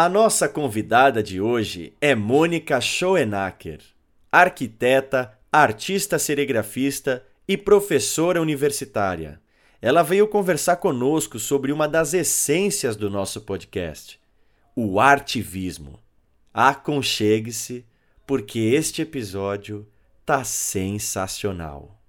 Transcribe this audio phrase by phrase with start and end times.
[0.00, 3.80] A nossa convidada de hoje é Mônica Schoenacker,
[4.30, 9.40] arquiteta, artista serigrafista e professora universitária.
[9.82, 14.20] Ela veio conversar conosco sobre uma das essências do nosso podcast,
[14.76, 15.98] o artivismo.
[16.54, 17.84] Aconchegue-se,
[18.24, 19.84] porque este episódio
[20.24, 22.00] tá sensacional.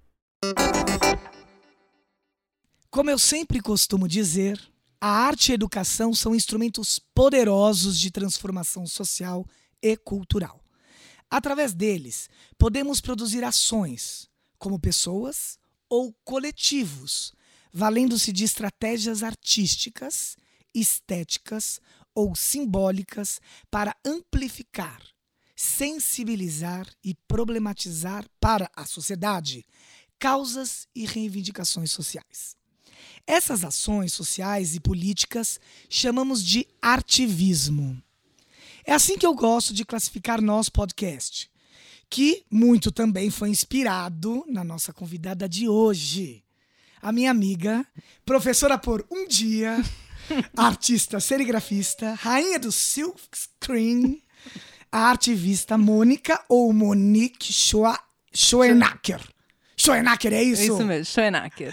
[2.88, 4.60] Como eu sempre costumo dizer,
[5.00, 9.46] a arte e a educação são instrumentos poderosos de transformação social
[9.82, 10.62] e cultural.
[11.30, 17.32] Através deles, podemos produzir ações, como pessoas ou coletivos,
[17.72, 20.36] valendo-se de estratégias artísticas,
[20.74, 21.80] estéticas
[22.14, 25.00] ou simbólicas para amplificar,
[25.56, 29.64] sensibilizar e problematizar para a sociedade
[30.18, 32.59] causas e reivindicações sociais.
[33.26, 38.02] Essas ações sociais e políticas chamamos de artivismo.
[38.84, 41.50] É assim que eu gosto de classificar nosso podcast,
[42.08, 46.42] que muito também foi inspirado na nossa convidada de hoje,
[47.00, 47.86] a minha amiga,
[48.24, 49.82] professora por um dia,
[50.56, 54.22] artista serigrafista, rainha do silk screen,
[54.90, 57.52] a artivista Mônica ou Monique
[58.32, 59.20] Schoenacker.
[59.80, 60.60] Schoenacker, é isso?
[60.60, 61.72] É isso mesmo, Schoenacker.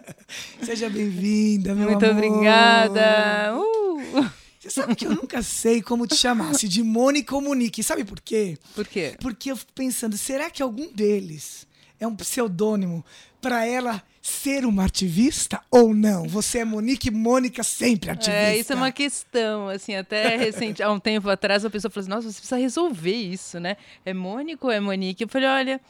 [0.64, 2.16] Seja bem-vinda, meu Muito amor.
[2.24, 3.54] obrigada.
[3.54, 4.30] Uh!
[4.58, 7.82] Você sabe que eu nunca sei como te chamar, se de Mônica ou Monique.
[7.82, 8.56] Sabe por quê?
[8.74, 9.14] Por quê?
[9.20, 11.66] Porque eu fico pensando, será que algum deles
[12.00, 13.04] é um pseudônimo
[13.42, 16.26] para ela ser uma ativista ou não?
[16.26, 18.40] Você é Monique Mônica sempre ativista.
[18.40, 22.04] É, isso é uma questão, assim, até recente, há um tempo atrás, a pessoa falou
[22.04, 23.76] assim, nossa, você precisa resolver isso, né?
[24.02, 25.24] É Mônica ou é Monique?
[25.24, 25.80] Eu falei, olha,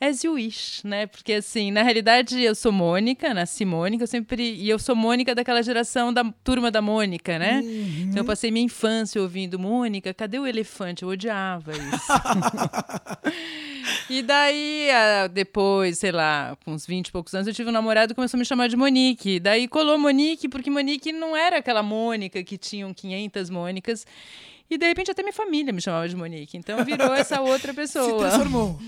[0.00, 1.06] as you wish, né?
[1.06, 4.54] Porque, assim, na realidade, eu sou Mônica, nasci Mônica, eu sempre...
[4.54, 7.60] E eu sou Mônica daquela geração da turma da Mônica, né?
[7.64, 8.06] Uhum.
[8.08, 11.02] Então, eu passei minha infância ouvindo Mônica, cadê o elefante?
[11.02, 12.12] Eu odiava isso.
[14.10, 14.88] e daí,
[15.32, 18.36] depois, sei lá, com uns 20 e poucos anos, eu tive um namorado que começou
[18.36, 19.40] a me chamar de Monique.
[19.40, 24.06] Daí colou Monique, porque Monique não era aquela Mônica que tinham 500 Mônicas.
[24.68, 26.56] E de repente até minha família me chamava de Monique.
[26.56, 28.18] Então virou essa outra Se pessoa.
[28.18, 28.78] transformou.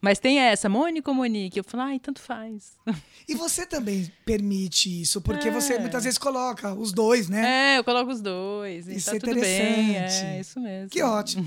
[0.00, 1.58] Mas tem essa, Mônica ou Monique?
[1.58, 2.76] Eu falo, ai, tanto faz.
[3.28, 5.50] E você também permite isso, porque É.
[5.50, 7.74] você muitas vezes coloca os dois, né?
[7.74, 8.86] É, eu coloco os dois.
[8.88, 9.90] E Isso tá é tudo bem.
[9.90, 10.24] interessante.
[10.26, 10.90] É, isso mesmo.
[10.90, 11.44] Que ótimo.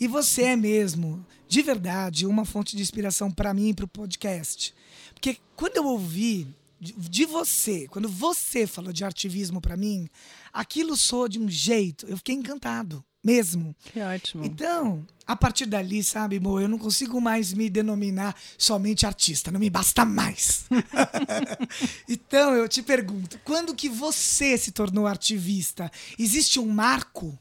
[0.00, 3.88] E você é mesmo, de verdade, uma fonte de inspiração para mim e para o
[3.88, 4.74] podcast.
[5.14, 6.48] Porque quando eu ouvi
[6.82, 10.08] de- de você, quando você falou de artivismo para mim,
[10.52, 13.72] aquilo soou de um jeito, eu fiquei encantado, mesmo.
[13.92, 14.44] Que ótimo.
[14.44, 19.60] Então, a partir dali, sabe, Mo, eu não consigo mais me denominar somente artista, não
[19.60, 20.64] me basta mais.
[22.08, 25.90] então, eu te pergunto, quando que você se tornou artivista?
[26.18, 27.38] Existe um marco?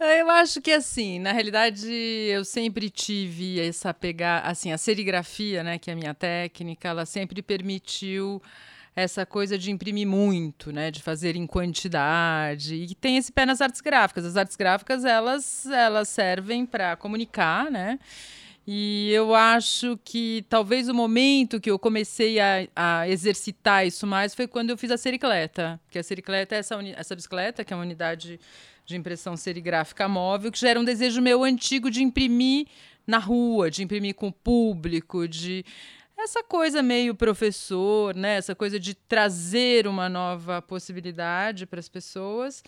[0.00, 5.76] Eu acho que assim, na realidade, eu sempre tive essa pegar, assim, a serigrafia, né,
[5.76, 8.40] que é a minha técnica, ela sempre permitiu
[8.94, 13.60] essa coisa de imprimir muito, né, de fazer em quantidade e tem esse pé nas
[13.60, 14.24] artes gráficas.
[14.24, 17.98] As artes gráficas elas elas servem para comunicar, né?
[18.66, 24.34] E eu acho que talvez o momento que eu comecei a, a exercitar isso mais
[24.34, 25.80] foi quando eu fiz a sericleta.
[25.90, 28.38] Que a sericleta é essa, essa bicicleta, que é uma unidade
[28.88, 32.66] de impressão serigráfica móvel, que já era um desejo meu antigo de imprimir
[33.06, 35.62] na rua, de imprimir com o público, de
[36.16, 38.36] essa coisa meio professor, né?
[38.38, 42.64] Essa coisa de trazer uma nova possibilidade para as pessoas.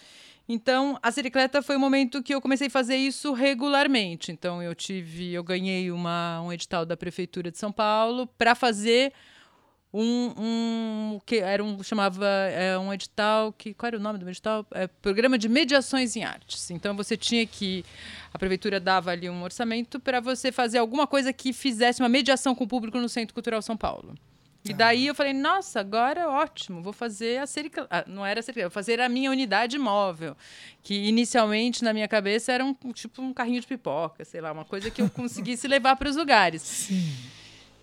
[0.47, 4.31] Então, a sericleta foi o momento que eu comecei a fazer isso regularmente.
[4.31, 9.11] Então, eu tive, eu ganhei uma, um edital da prefeitura de São Paulo para fazer
[9.93, 14.29] um, um que era um chamava é, um edital que qual era o nome do
[14.29, 17.85] edital é, programa de mediações em artes então você tinha que
[18.33, 22.55] a prefeitura dava ali um orçamento para você fazer alguma coisa que fizesse uma mediação
[22.55, 24.15] com o público no Centro Cultural São Paulo
[24.63, 27.87] e daí eu falei, nossa, agora ótimo, vou fazer a serica...
[27.91, 30.37] ah, não era a serica, vou fazer a minha unidade móvel,
[30.83, 34.65] que inicialmente na minha cabeça era um tipo um carrinho de pipoca, sei lá, uma
[34.65, 36.61] coisa que eu conseguisse levar para os lugares.
[36.61, 37.11] Sim.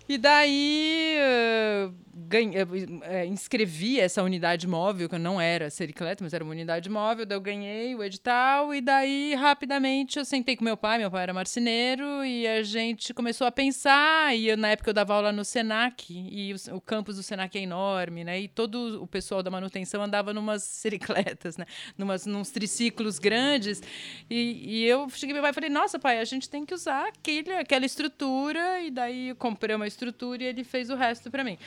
[0.08, 6.42] E daí uh, ganhei, uh, inscrevi essa unidade móvel, que não era sericleta, mas era
[6.42, 10.78] uma unidade móvel, daí eu ganhei o edital, e daí rapidamente eu sentei com meu
[10.78, 14.88] pai, meu pai era marceneiro, e a gente começou a pensar, e eu, na época
[14.88, 18.40] eu dava aula no Senac, e o, o campus do Senac é enorme, né?
[18.40, 21.66] E todo o pessoal da manutenção andava numas sericletas, né?
[21.98, 23.82] Numas, nos triciclos grandes,
[24.30, 27.08] e, e eu cheguei meu pai e falei, nossa pai, a gente tem que usar
[27.08, 31.30] aquele, aquela estrutura, e daí eu comprei uma estrutura estrutura e ele fez o resto
[31.30, 31.58] para mim.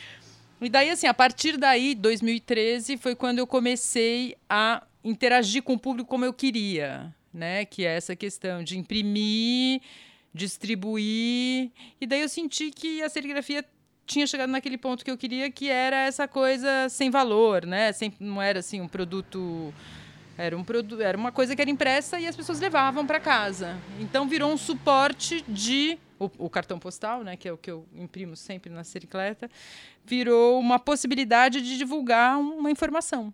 [0.61, 5.79] E daí, assim, a partir daí, 2013, foi quando eu comecei a interagir com o
[5.79, 7.65] público como eu queria, né?
[7.65, 9.81] Que é essa questão de imprimir,
[10.33, 11.71] distribuir.
[11.99, 13.65] E daí eu senti que a serigrafia
[14.05, 17.91] tinha chegado naquele ponto que eu queria, que era essa coisa sem valor, né?
[17.91, 19.73] Sem, não era assim um produto
[20.37, 23.77] era, um produto, era uma coisa que era impressa e as pessoas levavam para casa.
[23.99, 27.85] Então virou um suporte de o, o, cartão postal, né, que é o que eu
[27.95, 29.49] imprimo sempre na sericleta,
[30.05, 33.33] virou uma possibilidade de divulgar uma informação.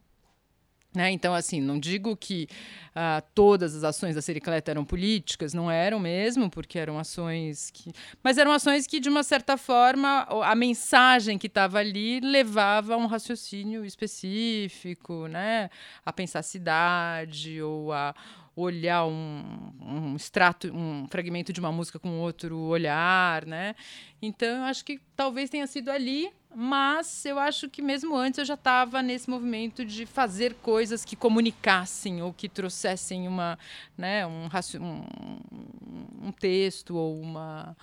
[0.98, 1.12] Né?
[1.12, 2.50] Então, assim, não digo que
[2.90, 7.92] uh, todas as ações da Sericleta eram políticas, não eram mesmo, porque eram ações que.
[8.24, 12.98] Mas eram ações que, de uma certa forma, a mensagem que estava ali levava a
[12.98, 15.70] um raciocínio específico, né?
[16.04, 18.16] A pensar a cidade ou a
[18.56, 23.76] olhar um, um extrato, um fragmento de uma música com outro olhar, né?
[24.20, 28.45] Então, eu acho que talvez tenha sido ali, mas eu acho que mesmo antes eu
[28.45, 33.59] já estava nesse movimento de fazer coisas que comunicassem ou que trouxessem uma,
[33.95, 34.50] né, um,
[34.81, 37.77] um, um texto ou uma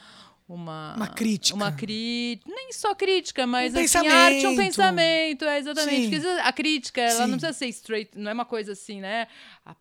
[0.49, 1.57] uma uma crítica.
[1.57, 2.51] uma crítica.
[2.53, 5.45] Nem só crítica mas um assim arte um pensamento.
[5.45, 6.11] é exatamente.
[6.11, 7.31] Porque a crítica ela Sim.
[7.31, 9.29] não precisa ser straight não é uma coisa assim né
[9.67, 9.75] a,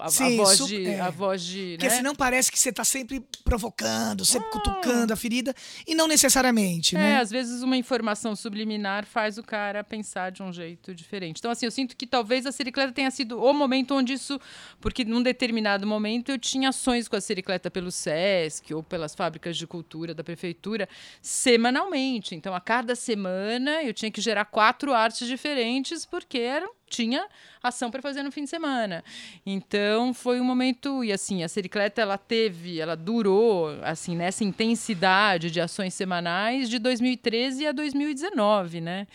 [0.00, 0.86] a, Sim, a voz super, de.
[0.88, 1.00] É.
[1.00, 1.96] A voz de Porque né?
[1.96, 4.50] senão parece que você está sempre provocando, sempre ah.
[4.50, 5.54] cutucando a ferida,
[5.86, 6.96] e não necessariamente.
[6.96, 7.20] É, né?
[7.20, 11.38] às vezes uma informação subliminar faz o cara pensar de um jeito diferente.
[11.38, 14.40] Então, assim, eu sinto que talvez a Sericleta tenha sido o momento onde isso.
[14.80, 19.56] Porque num determinado momento eu tinha ações com a Sericleta pelo SESC ou pelas fábricas
[19.56, 20.88] de cultura da prefeitura
[21.20, 22.34] semanalmente.
[22.34, 27.26] Então, a cada semana eu tinha que gerar quatro artes diferentes, porque eram tinha
[27.62, 29.02] ação para fazer no fim de semana.
[29.46, 35.50] Então foi um momento e assim a Sericleta ela teve, ela durou assim nessa intensidade
[35.50, 39.06] de ações semanais de 2013 a 2019, né?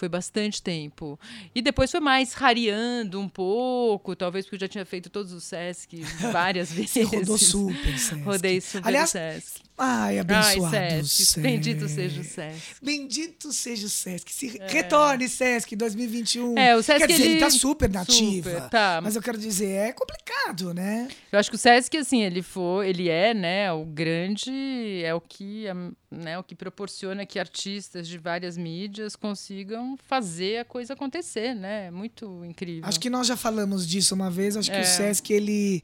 [0.00, 1.20] Foi bastante tempo.
[1.54, 5.44] E depois foi mais rareando um pouco, talvez porque eu já tinha feito todos os
[5.44, 5.94] Sesc
[6.32, 6.92] várias vezes.
[6.92, 8.22] Você rodou super, Sesc.
[8.22, 9.60] Rodei super Aliás, Sesc.
[9.76, 11.24] Ai, abençoado Ai, Sesc.
[11.26, 11.40] Sesc.
[11.40, 12.76] Bendito seja o Sesc.
[12.82, 14.32] Bendito seja o Sesc.
[14.32, 14.68] Se é.
[14.68, 16.56] Retorne, Sesc, 2021.
[16.56, 18.50] É, o Sesc, quer dizer, ele, ele tá super nativa.
[18.54, 19.00] Super, tá.
[19.02, 21.08] Mas eu quero dizer, é complicado, né?
[21.30, 25.20] Eu acho que o Sesc, assim, ele foi, ele é, né, o grande, é o
[25.20, 25.66] que,
[26.10, 31.86] né, o que proporciona que artistas de várias mídias consigam fazer a coisa acontecer, né?
[31.86, 32.82] É muito incrível.
[32.84, 34.74] Acho que nós já falamos disso uma vez, acho é.
[34.74, 34.84] que o é.
[34.84, 35.82] Sesc, ele,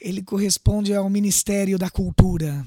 [0.00, 2.66] ele corresponde ao Ministério da Cultura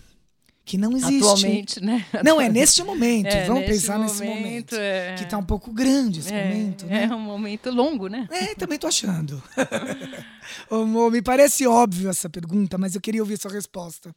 [0.63, 1.17] que não existe.
[1.17, 2.05] Atualmente, né?
[2.23, 3.27] Não, é neste momento.
[3.27, 4.75] É, Vamos neste pensar momento, nesse momento.
[4.75, 5.15] É...
[5.15, 7.03] Que está um pouco grande esse é, momento, né?
[7.03, 8.27] É um momento longo, né?
[8.31, 9.43] É, também tô achando.
[11.11, 14.15] Me parece óbvio essa pergunta, mas eu queria ouvir sua resposta.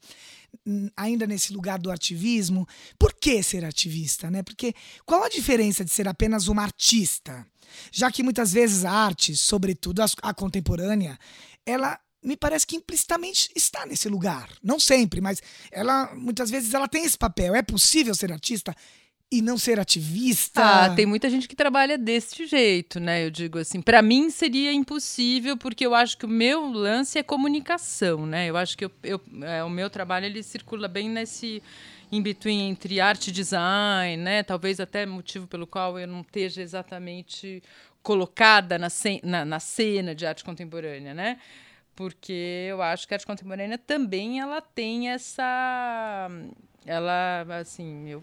[0.96, 2.66] Ainda nesse lugar do ativismo,
[2.98, 4.42] por que ser ativista, né?
[4.42, 4.74] Porque
[5.04, 7.46] qual a diferença de ser apenas uma artista?
[7.92, 11.18] Já que muitas vezes a arte, sobretudo a contemporânea,
[11.66, 14.48] ela me parece que implicitamente está nesse lugar.
[14.62, 17.54] Não sempre, mas ela muitas vezes ela tem esse papel.
[17.54, 18.74] É possível ser artista
[19.30, 20.62] e não ser ativista?
[20.62, 23.24] Ah, tem muita gente que trabalha desse jeito, né?
[23.24, 27.22] Eu digo assim, para mim seria impossível porque eu acho que o meu lance é
[27.22, 28.48] comunicação, né?
[28.48, 31.62] Eu acho que eu, eu é, o meu trabalho ele circula bem nesse
[32.12, 34.42] in between entre arte e design, né?
[34.42, 37.62] Talvez até motivo pelo qual eu não esteja exatamente
[38.02, 38.88] colocada na,
[39.22, 41.38] na, na cena de arte contemporânea, né?
[41.96, 46.28] porque eu acho que a arte contemporânea também ela tem essa
[46.84, 48.22] ela assim eu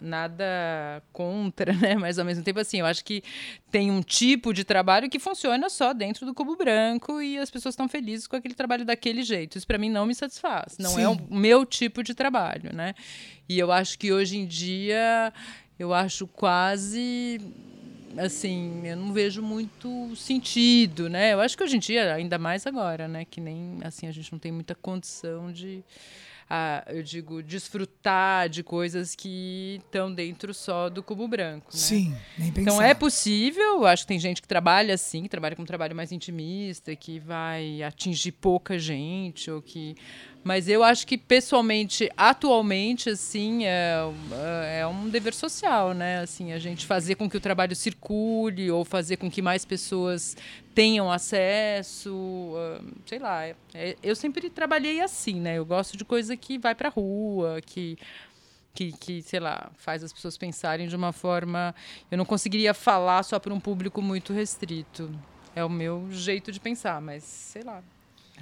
[0.00, 1.94] nada contra, né?
[1.94, 3.22] Mas ao mesmo tempo, assim, eu acho que
[3.70, 7.74] tem um tipo de trabalho que funciona só dentro do cubo branco e as pessoas
[7.74, 9.58] estão felizes com aquele trabalho daquele jeito.
[9.58, 10.76] Isso para mim não me satisfaz.
[10.78, 11.02] Não é Sim.
[11.02, 12.94] é o meu tipo de trabalho, né?
[13.48, 15.32] E eu acho que hoje em dia
[15.78, 17.40] eu acho quase
[18.18, 21.32] assim, eu não vejo muito sentido, né?
[21.32, 23.24] Eu acho que hoje em dia, ainda mais agora, né?
[23.24, 25.82] Que nem, assim, a gente não tem muita condição de,
[26.54, 31.78] ah, eu digo, desfrutar de coisas que estão dentro só do cubo branco, né?
[31.78, 32.70] Sim, nem pensar.
[32.72, 35.96] Então é possível, acho que tem gente que trabalha assim, que trabalha com um trabalho
[35.96, 39.94] mais intimista, que vai atingir pouca gente, ou que
[40.44, 44.00] Mas eu acho que pessoalmente, atualmente, assim, é,
[44.80, 46.20] é um dever social, né?
[46.20, 50.36] Assim, a gente fazer com que o trabalho circule ou fazer com que mais pessoas
[50.74, 52.54] tenham acesso,
[53.06, 53.46] sei lá.
[53.72, 55.58] É, eu sempre trabalhei assim, né?
[55.58, 57.96] Eu gosto de coisa que vai para rua, que
[58.74, 61.74] que, que, sei lá, faz as pessoas pensarem de uma forma.
[62.10, 65.10] Eu não conseguiria falar só para um público muito restrito.
[65.54, 67.82] É o meu jeito de pensar, mas sei lá.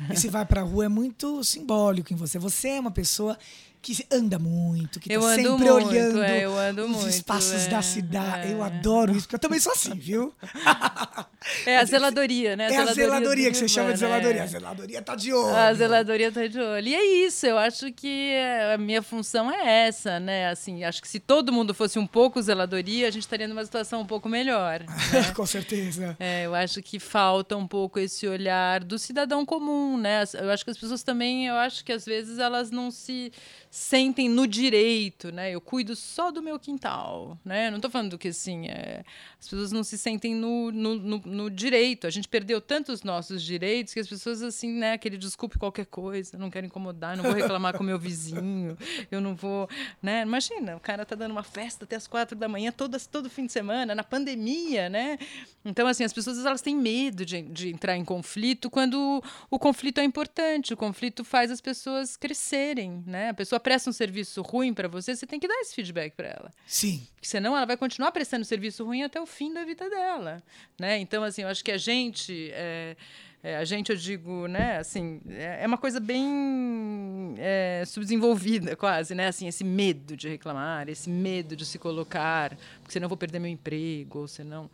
[0.09, 2.38] E se vai pra rua é muito simbólico em você.
[2.38, 3.37] Você é uma pessoa
[3.83, 7.67] que anda muito, que eu tá sempre muito, olhando é, eu ando os muito, espaços
[7.67, 8.49] é, da cidade.
[8.49, 8.53] é.
[8.53, 10.35] Eu adoro isso, porque eu também sou assim, viu?
[11.65, 12.71] É a zeladoria, né?
[12.71, 14.43] É a zeladoria que você chama de urbana, zeladoria.
[14.43, 15.57] A zeladoria tá de olho.
[15.57, 16.87] A zeladoria tá de olho.
[16.87, 18.35] E é isso, eu acho que
[18.75, 20.51] a minha função é essa, né?
[20.51, 24.03] Assim, acho que se todo mundo fosse um pouco zeladoria, a gente estaria numa situação
[24.03, 24.81] um pouco melhor.
[25.13, 25.33] né?
[25.35, 26.15] Com certeza.
[26.21, 30.25] É, eu acho que falta um pouco esse olhar do cidadão comum, né?
[30.35, 33.33] Eu acho que as pessoas também, eu acho que às vezes elas não se
[33.71, 35.53] sentem no direito, né?
[35.53, 37.71] Eu cuido só do meu quintal, né?
[37.71, 39.05] Não estou falando que assim, é,
[39.39, 42.05] as pessoas não se sentem no, no, no, no direito.
[42.05, 44.95] A gente perdeu tantos nossos direitos que as pessoas assim, né?
[44.95, 48.77] Aquele desculpe qualquer coisa, não quero incomodar, não vou reclamar com o meu vizinho,
[49.09, 49.69] eu não vou,
[50.03, 50.23] né?
[50.23, 53.47] Imagina, o cara tá dando uma festa até as quatro da manhã, todas, todo fim
[53.47, 55.17] de semana, na pandemia, né?
[55.65, 59.99] Então, assim, as pessoas elas têm medo de, de entrar em conflito quando o conflito
[59.99, 60.75] é importante.
[60.75, 63.29] O conflito faz as pessoas crescerem, né?
[63.29, 66.29] A pessoa presta um serviço ruim para você, você tem que dar esse feedback para
[66.29, 66.50] ela.
[66.67, 67.07] Sim.
[67.14, 70.43] Porque senão ela vai continuar prestando serviço ruim até o fim da vida dela,
[70.79, 70.99] né?
[70.99, 72.50] Então, assim, eu acho que a gente...
[72.52, 72.97] é,
[73.43, 79.14] é, a gente, eu digo, né, assim, é é uma coisa bem é, subdesenvolvida, quase,
[79.14, 79.29] né?
[79.29, 83.38] Assim, esse medo de reclamar, esse medo de se colocar, porque senão eu vou perder
[83.38, 84.71] meu emprego, ou senão...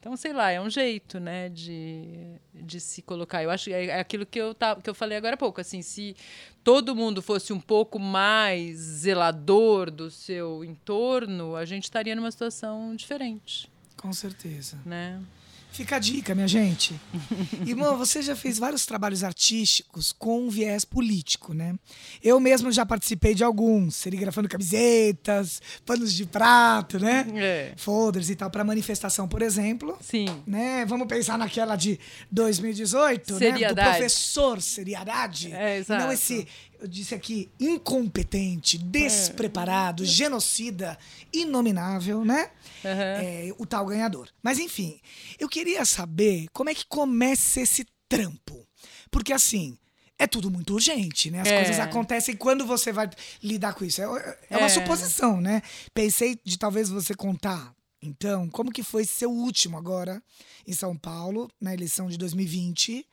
[0.00, 2.06] Então, sei lá, é um jeito, né, de,
[2.54, 3.42] de se colocar.
[3.42, 5.60] Eu acho que é é aquilo que eu, tava, que eu falei agora há pouco,
[5.60, 6.14] assim, se
[6.62, 12.94] todo mundo fosse um pouco mais zelador do seu entorno, a gente estaria numa situação
[12.94, 14.78] diferente, Com certeza.
[14.84, 15.20] né?
[15.70, 16.98] Fica a dica, minha gente.
[17.64, 21.76] Irmão, você já fez vários trabalhos artísticos com um viés político, né?
[22.22, 27.26] Eu mesmo já participei de alguns, serigrafando camisetas, panos de prato, né?
[27.36, 27.72] É.
[27.76, 29.96] Folders e tal, para manifestação, por exemplo.
[30.00, 30.26] Sim.
[30.46, 30.84] Né?
[30.86, 31.98] Vamos pensar naquela de
[32.30, 33.38] 2018, né?
[33.38, 33.90] Do Seriedade.
[33.90, 35.52] professor seriedade.
[35.52, 36.02] É, exato.
[36.02, 36.46] não esse,
[36.80, 40.98] eu disse aqui, incompetente, despreparado, genocida,
[41.32, 42.50] inominável, né?
[42.84, 43.02] Aham.
[43.22, 44.28] É, o tal ganhador.
[44.42, 45.00] Mas enfim,
[45.38, 48.66] eu queria saber como é que começa esse trampo.
[49.10, 49.76] Porque assim,
[50.18, 51.40] é tudo muito urgente, né?
[51.40, 51.56] As É.
[51.56, 53.08] coisas acontecem quando você vai
[53.42, 54.00] lidar com isso.
[54.02, 54.68] É, é uma É.
[54.70, 55.62] suposição, né?
[55.94, 57.74] Pensei de talvez você contar.
[58.00, 60.22] Então, como que foi seu último agora
[60.66, 63.04] em São Paulo, na eleição de 2020?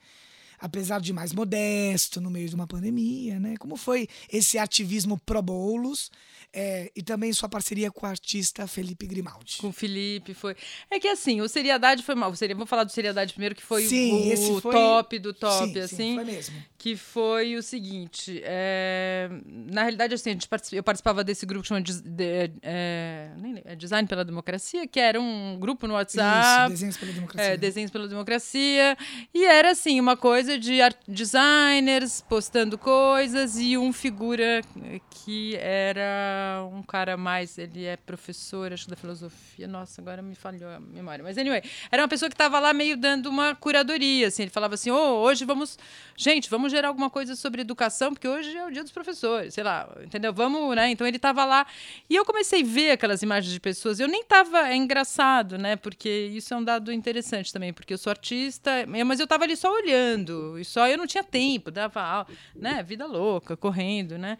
[0.58, 3.54] Apesar de mais modesto, no meio de uma pandemia, né?
[3.58, 6.10] Como foi esse ativismo pro bolos
[6.52, 9.58] é, e também sua parceria com o artista Felipe Grimaldi?
[9.58, 10.56] Com o Felipe foi.
[10.90, 12.34] É que assim, o seriedade foi mal.
[12.34, 12.56] Seria...
[12.56, 15.96] Vou falar do seriedade primeiro, que foi Sim, o foi- top do top, Sim, assim.
[15.96, 16.62] sim, foi mesmo.
[16.78, 18.40] que foi o seguinte.
[18.44, 19.28] é,
[19.70, 20.36] na realidade, assim,
[20.72, 22.02] eu participava desse grupo que chama de-
[22.62, 26.70] é, nem lembro, é Design pela Democracia, que era um grupo no Isso, WhatsApp.
[26.70, 27.52] desenhos pela democracia.
[27.52, 28.96] É, Desenhos pela Democracia.
[29.34, 34.62] E era, assim, uma coisa de art- designers postando coisas e um figura
[35.10, 37.58] que era um cara mais.
[37.58, 39.66] Ele é professor, acho, da filosofia.
[39.66, 41.22] Nossa, agora me falhou a memória.
[41.22, 44.28] Mas, anyway, era uma pessoa que estava lá meio dando uma curadoria.
[44.28, 45.78] Assim, ele falava assim: Ô, hoje vamos.
[46.16, 49.64] Gente, vamos gerar alguma coisa sobre educação, porque hoje é o dia dos professores, sei
[49.64, 50.32] lá, entendeu?
[50.32, 50.90] Vamos, né?
[50.90, 51.66] Então ele estava lá.
[52.08, 53.98] E eu comecei a ver aquelas imagens de pessoas.
[54.00, 54.68] Eu nem estava.
[54.68, 55.76] É engraçado, né?
[55.76, 58.70] Porque isso é um dado interessante também, porque eu sou artista,
[59.06, 60.35] mas eu estava ali só olhando.
[60.58, 62.82] E só eu não tinha tempo, dava, né?
[62.82, 64.38] Vida louca, correndo, né?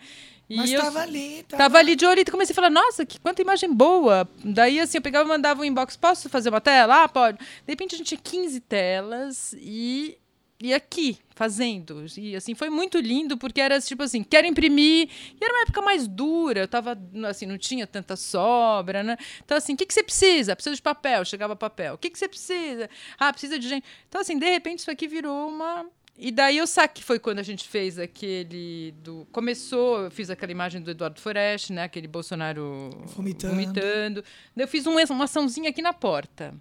[0.48, 1.62] E Mas eu- tava ali, tava...
[1.62, 4.28] Tava ali de olho e comecei a falar, nossa, que quanta imagem boa.
[4.44, 7.02] Daí, assim, eu pegava e mandava um inbox, posso fazer uma tela?
[7.02, 7.38] Ah, pode.
[7.38, 10.16] De repente, a gente tinha 15 telas e,
[10.60, 12.04] e aqui, fazendo.
[12.16, 15.08] E, assim, foi muito lindo, porque era, tipo assim, quero imprimir.
[15.38, 16.98] E era uma época mais dura, eu tava,
[17.28, 19.16] assim, não tinha tanta sobra, né?
[19.44, 20.56] Então, assim, o que, que você precisa?
[20.56, 21.24] Precisa de papel.
[21.24, 21.94] Chegava papel.
[21.94, 22.88] O que, que você precisa?
[23.18, 23.84] Ah, precisa de gente.
[24.08, 25.86] Então, assim, de repente, isso aqui virou uma...
[26.18, 29.26] E daí eu saquei, foi quando a gente fez aquele do...
[29.30, 31.82] Começou, eu fiz aquela imagem do Eduardo Foreste, né?
[31.82, 33.52] Aquele Bolsonaro Vomitando.
[33.52, 34.24] vomitando.
[34.56, 36.54] Eu fiz um- uma açãozinha aqui na porta.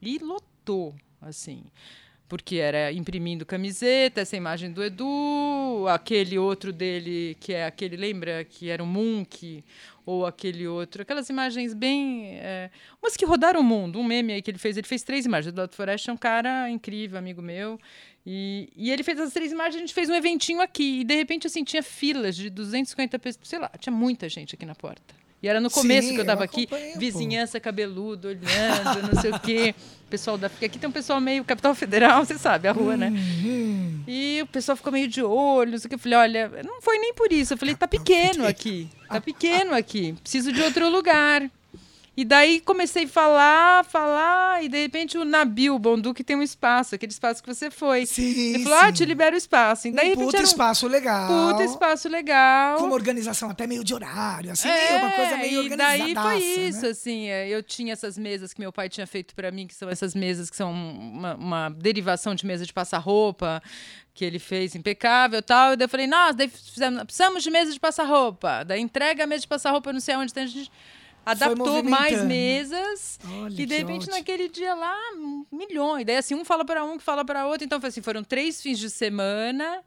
[0.00, 1.64] E lotou, assim.
[2.28, 8.44] Porque era imprimindo camiseta, essa imagem do Edu, aquele outro dele, que é aquele, lembra,
[8.44, 9.62] que era o Munk,
[10.06, 12.36] ou aquele outro, aquelas imagens bem.
[12.36, 12.70] É,
[13.02, 15.46] umas que rodaram o mundo, um meme aí que ele fez, ele fez três imagens.
[15.46, 17.78] O Eduardo Forest é um cara incrível, amigo meu.
[18.26, 21.00] E, e ele fez as três imagens, a gente fez um eventinho aqui.
[21.00, 24.64] E de repente, assim, tinha filas de 250 pessoas, sei lá, tinha muita gente aqui
[24.64, 25.23] na porta.
[25.44, 29.30] E era no começo Sim, que eu tava eu aqui, vizinhança cabeludo, olhando, não sei
[29.30, 29.74] o quê.
[30.08, 30.46] Pessoal da.
[30.46, 33.10] Aqui tem um pessoal meio capital federal, você sabe, a rua, né?
[33.10, 34.04] Uhum.
[34.08, 35.96] E o pessoal ficou meio de olho, não sei o que.
[35.96, 37.52] Eu falei, olha, não foi nem por isso.
[37.52, 38.88] Eu falei, tá pequeno aqui.
[39.06, 40.14] Tá pequeno aqui.
[40.22, 41.42] Preciso de outro lugar.
[42.16, 46.94] E daí comecei a falar, falar, e de repente o Nabil Bonduque tem um espaço,
[46.94, 48.06] aquele espaço que você foi.
[48.06, 48.92] Sim, Ele falou, ah, sim.
[48.92, 49.88] te libero o espaço.
[49.88, 51.50] E daí, um puta um espaço legal.
[51.50, 52.78] puta espaço legal.
[52.78, 56.38] Com uma organização até meio de horário, assim, É, uma coisa meio e daí foi
[56.38, 56.88] isso, né?
[56.88, 59.88] assim, é, eu tinha essas mesas que meu pai tinha feito para mim, que são
[59.88, 63.62] essas mesas que são uma, uma derivação de mesa de passar roupa,
[64.14, 67.50] que ele fez impecável e tal, e daí eu falei, nossa, daí fizemos, precisamos de
[67.50, 70.44] mesa de passar roupa, daí entrega a mesa de passar roupa, não sei onde, então
[70.44, 70.70] a gente
[71.24, 74.16] adaptou mais mesas, Olha, e de repente ótimo.
[74.16, 74.96] naquele dia lá,
[75.50, 78.60] milhões, daí assim, um fala para um, que fala para outro, então assim, foram três
[78.60, 79.82] fins de semana,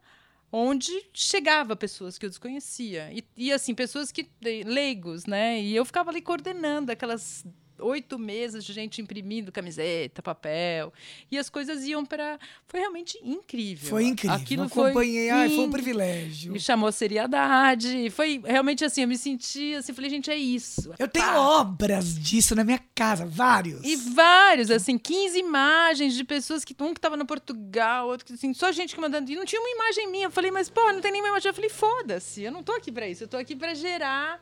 [0.51, 3.11] onde chegava pessoas que eu desconhecia.
[3.11, 4.29] E, e assim, pessoas que
[4.65, 5.61] leigos, né?
[5.61, 7.45] E eu ficava ali coordenando aquelas
[7.79, 10.91] oito mesas de gente imprimindo camiseta, papel.
[11.31, 12.39] E as coisas iam para.
[12.67, 13.89] Foi realmente incrível.
[13.89, 14.35] Foi incrível.
[14.37, 16.51] Aquilo eu acompanhei, foi ai, foi um privilégio.
[16.51, 18.09] Me chamou seriedade.
[18.09, 20.93] Foi realmente assim, eu me senti assim, falei, gente, é isso.
[20.97, 21.39] Eu tenho Pá.
[21.39, 23.83] obras disso na minha casa, vários.
[23.83, 28.33] E vários, assim, 15 imagens de pessoas que um que tava no Portugal, outro que
[28.33, 29.31] assim, só gente que mandando.
[29.31, 30.25] E não tinha uma imagem minha.
[30.25, 31.49] Eu falei, mas pô, não tem nenhuma imagem.
[31.49, 33.23] Eu falei, foda-se, eu não tô aqui para isso.
[33.23, 34.41] Eu tô aqui para gerar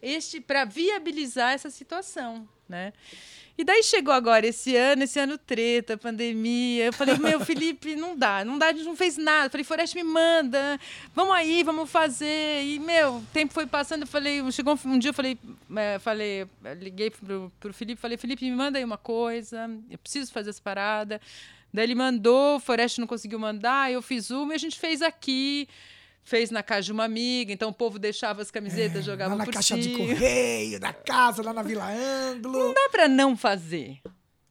[0.00, 2.92] este, para viabilizar essa situação, né?
[3.58, 6.84] E daí chegou agora esse ano, esse ano treta, pandemia.
[6.86, 9.46] Eu falei, meu, Felipe, não dá, não dá, a gente não fez nada.
[9.46, 10.78] Eu falei, Forest, me manda,
[11.12, 12.62] vamos aí, vamos fazer.
[12.62, 15.36] E, meu, o tempo foi passando, eu falei, chegou um, um dia, eu falei,
[15.76, 16.46] é, falei,
[16.76, 20.62] liguei pro, pro Felipe, falei, Felipe, me manda aí uma coisa, eu preciso fazer essa
[20.62, 21.20] parada.
[21.74, 25.02] Daí ele mandou, o Forest não conseguiu mandar, eu fiz uma e a gente fez
[25.02, 25.68] aqui.
[26.28, 29.46] Fez na casa de uma amiga, então o povo deixava as camisetas, jogava É, lá
[29.46, 32.58] na caixa de correio, da casa, lá na Vila Ângulo.
[32.58, 33.98] Não dá pra não fazer.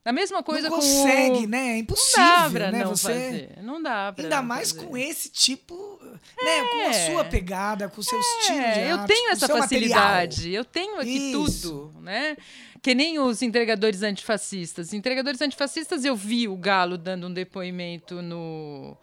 [0.03, 1.47] A mesma coisa não com consegue, o...
[1.49, 1.67] né?
[1.67, 2.83] É Não impossível, dá pra né?
[2.83, 3.13] não Você...
[3.13, 3.49] fazer.
[3.61, 4.87] Não dá pra Ainda não mais fazer.
[4.87, 5.99] com esse tipo,
[6.41, 6.63] né?
[6.71, 7.11] Com a É.
[7.11, 10.51] sua pegada, com o seu estilo de É, eu arte, tenho com essa facilidade.
[10.51, 11.69] Eu tenho aqui Isso.
[11.91, 12.37] tudo, né?
[12.81, 14.93] Que nem os entregadores antifascistas.
[14.93, 18.97] Entregadores antifascistas, eu vi o Galo dando um depoimento no.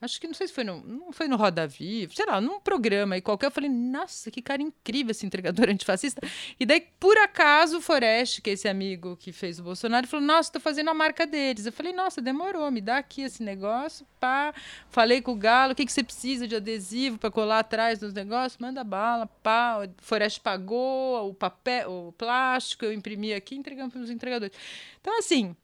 [0.00, 0.80] Acho que não sei se foi no.
[0.84, 3.46] Não foi no Roda Viva, sei lá, num programa aí qualquer.
[3.46, 6.20] Eu falei, nossa, que cara incrível esse entregador antifascista.
[6.58, 10.24] E daí, por acaso, o Forest, que é esse amigo que fez o Bolsonaro, falou:
[10.24, 11.66] Nossa, tô fazendo a marca deles.
[11.66, 14.54] Eu falei, nossa, demorou, me dá aqui esse negócio, pá.
[14.88, 18.12] Falei com o Galo, o que, que você precisa de adesivo para colar atrás dos
[18.12, 18.58] negócios?
[18.58, 19.84] Manda bala, pá.
[19.84, 24.56] O Forest pagou o papel, o plástico, eu imprimi aqui e entregamos para os entregadores.
[25.00, 25.56] Então, assim,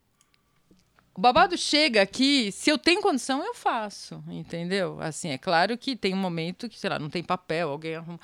[1.14, 4.98] o babado chega aqui, se eu tenho condição, eu faço, entendeu?
[5.00, 8.20] Assim, é claro que tem um momento que, sei lá, não tem papel, alguém arruma.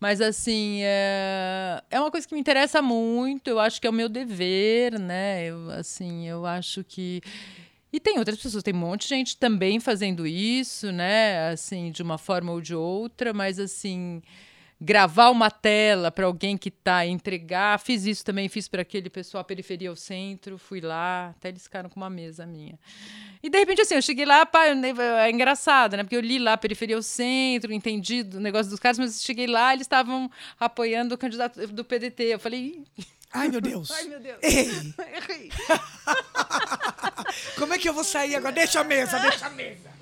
[0.00, 3.92] Mas, assim, é, é uma coisa que me interessa muito, eu acho que é o
[3.92, 5.44] meu dever, né?
[5.44, 7.20] Eu, assim, eu acho que.
[7.92, 11.50] E tem outras pessoas, tem um monte de gente também fazendo isso, né?
[11.50, 14.22] Assim, de uma forma ou de outra, mas, assim
[14.80, 17.78] gravar uma tela para alguém que está entregar.
[17.78, 21.90] Fiz isso também, fiz para aquele pessoal periferia ao centro, fui lá, até eles ficaram
[21.90, 22.78] com uma mesa minha.
[23.42, 26.02] E de repente assim, eu cheguei lá, pá, é engraçado, né?
[26.02, 29.74] Porque eu li lá periferia ao centro, entendi do negócio dos caras, mas cheguei lá,
[29.74, 32.24] eles estavam apoiando o candidato do PDT.
[32.24, 33.90] Eu falei, "Ih, Ai, meu Deus.
[33.94, 34.38] ai meu Deus.
[34.42, 35.50] Errei.
[37.56, 38.52] como é que eu vou sair agora?
[38.52, 39.99] Deixa a mesa, deixa a mesa.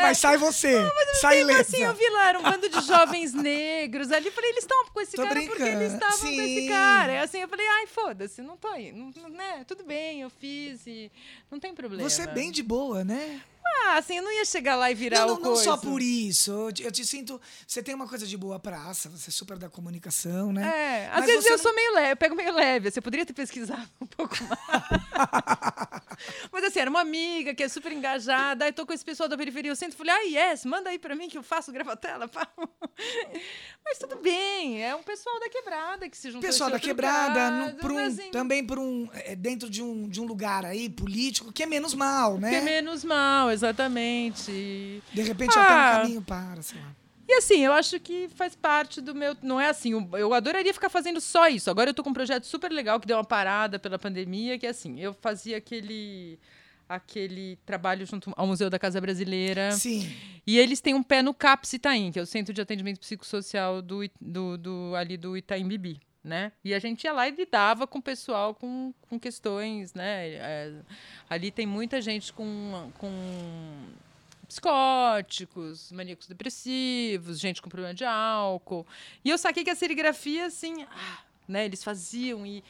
[0.00, 0.72] Mas sai você,
[1.20, 1.60] sai Mesmo ilesa.
[1.62, 4.30] assim, eu vi lá, era um bando de jovens negros ali.
[4.30, 5.82] Falei, eles estão com esse Tô cara porque brincando.
[5.82, 7.12] eles estavam com esse cara.
[7.12, 8.92] É Assim, eu falei, ai, foda-se, não tô aí.
[8.92, 9.64] Não, não- né?
[9.66, 11.10] Tudo bem, eu fiz e
[11.50, 12.08] não tem problema.
[12.08, 13.40] Você é bem de boa, né?
[13.86, 16.50] Ah, assim, eu não ia chegar lá e virar Não, não, não só por isso.
[16.50, 17.40] Eu te, eu te sinto.
[17.66, 20.62] Você tem uma coisa de boa praça, você é super da comunicação, né?
[20.66, 22.90] É, às Mas vezes eu não- sou meio leve, eu pego meio leve.
[22.90, 24.60] Você poderia ter pesquisado um pouco mais.
[26.52, 28.64] Mas assim, era uma amiga que é super engajada.
[28.64, 29.70] Aí tô com esse pessoal da periferia.
[29.70, 32.30] Eu sempre falei, ah, yes, manda aí pra mim que eu faço gravatela.
[33.84, 36.48] Mas tudo bem, é um pessoal da quebrada que se juntou.
[36.48, 39.08] Pessoal da quebrada, caso, no- por um- assim, também por um.
[39.14, 42.50] é, dentro de um, de um lugar aí político que é menos mal, né?
[42.50, 43.59] que é menos mal, exatamente.
[45.14, 45.62] De repente Ah.
[45.62, 46.88] até um caminho para, sei lá.
[47.28, 49.36] E assim, eu acho que faz parte do meu.
[49.42, 51.70] Não é assim, eu- eu adoraria ficar fazendo só isso.
[51.70, 54.66] Agora eu tô com um projeto super legal que deu uma parada pela pandemia, que
[54.66, 56.38] é assim, eu fazia aquele.
[56.88, 59.70] aquele trabalho junto ao Museu da Casa Brasileira.
[59.70, 60.12] Sim.
[60.44, 63.80] E eles têm um pé no CAPS Itaim, que é o Centro de Atendimento Psicossocial
[63.80, 66.00] do, do, do ali do Itaim Bibi.
[66.22, 66.52] Né?
[66.62, 70.28] E a gente ia lá e lidava com o pessoal com, com questões, né?
[70.28, 70.72] É,
[71.30, 73.10] ali tem muita gente com, com
[74.46, 78.86] psicóticos, maníacos depressivos, gente com problema de álcool.
[79.24, 81.64] E eu saquei que a serigrafia, assim, ah, né?
[81.64, 82.62] Eles faziam e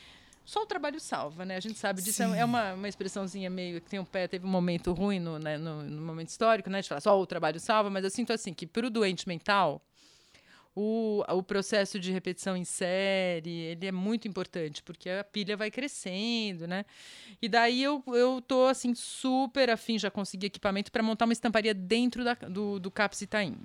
[0.44, 1.56] só o trabalho salva, né?
[1.56, 2.22] A gente sabe disso.
[2.22, 2.36] É Sim.
[2.36, 5.56] É uma, uma expressãozinha meio que tem um pé, teve um momento ruim no, né,
[5.56, 6.80] no, no, momento histórico, né?
[6.80, 9.80] De falar só o trabalho salva, mas eu sinto assim que para o doente mental,
[10.74, 15.70] o, o processo de repetição em série, ele é muito importante, porque a pilha vai
[15.70, 16.84] crescendo, né?
[17.40, 21.74] E daí eu, eu tô, assim, super afim, já consegui equipamento para montar uma estamparia
[21.74, 23.56] dentro da, do, do CAPS Itaim.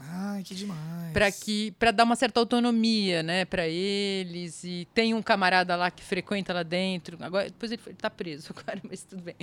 [0.00, 1.12] Ai, que demais.
[1.12, 5.90] Para que para dar uma certa autonomia, né, para eles e tem um camarada lá
[5.90, 7.18] que frequenta lá dentro.
[7.20, 9.36] Agora depois ele, está preso agora, mas tudo bem.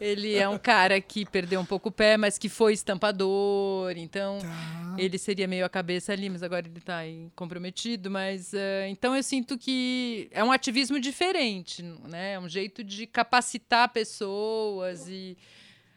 [0.00, 4.38] ele é um cara que perdeu um pouco o pé, mas que foi estampador, então
[4.38, 4.94] tá.
[4.98, 7.00] ele seria meio a cabeça ali, mas agora ele está
[7.34, 12.34] comprometido, mas uh, então eu sinto que é um ativismo diferente, né?
[12.34, 15.36] É um jeito de capacitar pessoas e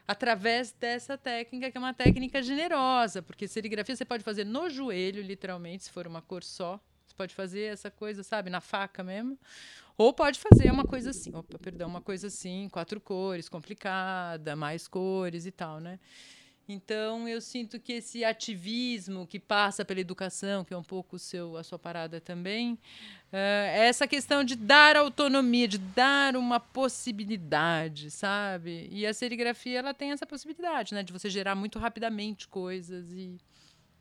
[0.10, 5.22] através dessa técnica, que é uma técnica generosa, porque serigrafia você pode fazer no joelho,
[5.22, 6.80] literalmente, se for uma cor só.
[7.06, 9.38] Você pode fazer essa coisa, sabe, na faca mesmo.
[9.96, 14.88] Ou pode fazer uma coisa assim, opa, perdão, uma coisa assim, quatro cores, complicada, mais
[14.88, 16.00] cores e tal, né?
[16.68, 21.56] Então, eu sinto que esse ativismo que passa pela educação, que é um pouco seu,
[21.56, 22.80] a sua parada também,
[23.32, 23.36] uh,
[23.74, 28.88] essa questão de dar autonomia, de dar uma possibilidade, sabe?
[28.92, 31.04] E a serigrafia ela tem essa possibilidade, né?
[31.04, 33.38] De você gerar muito rapidamente coisas e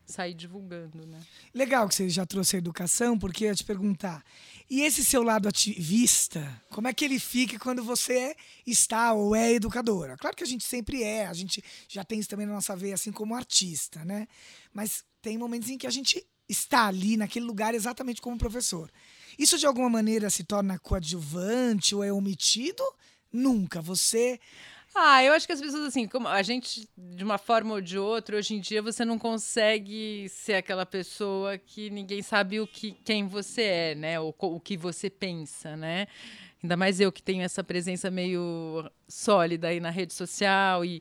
[0.08, 1.20] sair divulgando, né?
[1.54, 4.24] Legal que você já trouxe a educação, porque eu ia te perguntar,
[4.68, 8.34] e esse seu lado ativista, como é que ele fica quando você
[8.66, 10.16] está ou é educadora?
[10.16, 12.94] Claro que a gente sempre é, a gente já tem isso também na nossa veia,
[12.94, 14.26] assim como artista, né?
[14.72, 18.90] Mas tem momentos em que a gente está ali naquele lugar exatamente como professor.
[19.38, 22.82] Isso de alguma maneira se torna coadjuvante ou é omitido?
[23.32, 23.80] Nunca.
[23.80, 24.40] Você
[24.94, 27.98] ah, eu acho que as pessoas, assim, como a gente, de uma forma ou de
[27.98, 32.92] outra, hoje em dia você não consegue ser aquela pessoa que ninguém sabe o que,
[33.04, 34.18] quem você é, né?
[34.18, 36.06] O, o que você pensa, né?
[36.62, 41.00] Ainda mais eu que tenho essa presença meio sólida aí na rede social e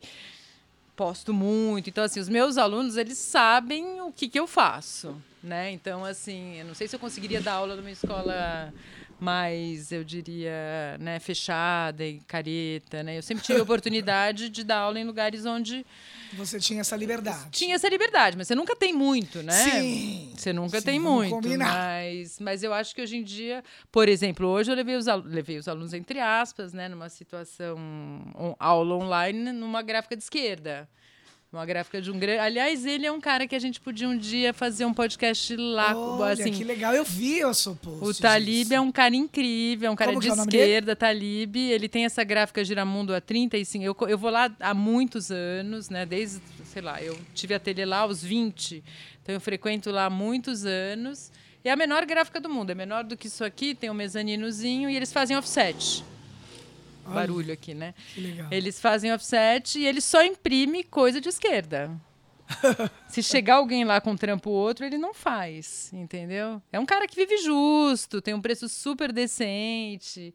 [0.97, 1.89] posto muito.
[1.89, 5.71] Então, assim, os meus alunos, eles sabem o que, que eu faço, né?
[5.71, 8.73] Então, assim, eu não sei se eu conseguiria dar aula numa escola
[9.19, 13.17] mais, eu diria, né, fechada e careta, né?
[13.17, 15.86] Eu sempre tive a oportunidade de dar aula em lugares onde
[16.34, 17.49] você tinha essa liberdade.
[17.51, 19.53] Tinha essa liberdade, mas você nunca tem muito, né?
[19.53, 20.34] Sim.
[20.36, 21.73] Você nunca sim, tem muito, combinar.
[21.73, 25.58] mas mas eu acho que hoje em dia, por exemplo, hoje eu levei os levei
[25.58, 30.88] os alunos entre aspas, né, numa situação um, aula online numa gráfica de esquerda.
[31.58, 32.38] Uma gráfica de um grande.
[32.38, 35.98] Aliás, ele é um cara que a gente podia um dia fazer um podcast lá.
[35.98, 38.06] Olha, assim, que legal, eu vi o seu post.
[38.06, 38.76] O Talib disso.
[38.76, 41.58] é um cara incrível, é um cara Como de é esquerda, Talib.
[41.58, 43.84] Ele tem essa gráfica Giramundo há 35.
[43.84, 46.06] Eu, eu vou lá há muitos anos, né?
[46.06, 48.84] Desde, sei lá, eu tive ateliê lá aos 20.
[49.24, 51.32] Então eu frequento lá há muitos anos.
[51.63, 54.88] É a menor gráfica do mundo, é menor do que isso aqui, tem um mezaninozinho
[54.91, 56.06] e eles fazem offset
[57.13, 57.93] barulho aqui, né?
[58.13, 58.48] Que legal.
[58.52, 61.91] Eles fazem offset e ele só imprime coisa de esquerda.
[63.08, 66.62] Se chegar alguém lá com um trampo outro, ele não faz, entendeu?
[66.72, 70.34] É um cara que vive justo, tem um preço super decente.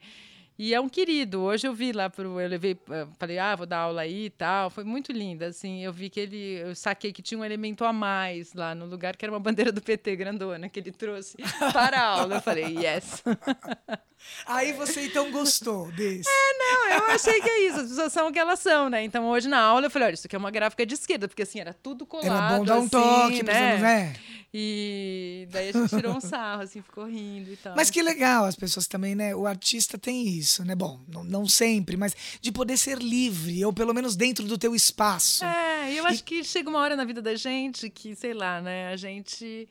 [0.59, 1.43] E é um querido.
[1.43, 2.41] Hoje eu vi lá pro.
[2.41, 2.79] Eu levei.
[2.91, 4.71] Eh, falei, ah, vou dar aula aí e tal.
[4.71, 5.47] Foi muito linda.
[5.47, 6.61] Assim, eu vi que ele.
[6.61, 9.73] Eu saquei que tinha um elemento a mais lá no lugar, que era uma bandeira
[9.73, 11.37] do PT grandona que ele trouxe
[11.73, 12.37] para a aula.
[12.37, 13.23] Eu falei, yes.
[14.47, 16.29] Aí você então gostou desse.
[16.29, 17.81] É, não, eu achei que é isso.
[17.81, 19.03] As pessoas são o que elas são, né?
[19.03, 21.43] Então hoje na aula eu falei, olha, isso aqui é uma gráfica de esquerda, porque
[21.43, 22.27] assim, era tudo colado.
[22.27, 23.79] Era bom dar um assim, toque, né?
[23.79, 24.15] né?
[24.55, 27.75] E daí a gente tirou um sarro, assim, ficou rindo e tal.
[27.75, 29.35] Mas que legal, as pessoas também, né?
[29.35, 30.75] O artista tem isso, né?
[30.75, 34.75] Bom, não, não sempre, mas de poder ser livre, ou pelo menos dentro do teu
[34.75, 35.45] espaço.
[35.45, 36.23] É, eu acho e...
[36.23, 38.89] que chega uma hora na vida da gente que, sei lá, né?
[38.89, 39.69] A gente